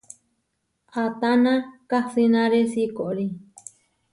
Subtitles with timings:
[1.03, 1.53] ¿Atána
[1.89, 3.27] kasínare siikorí?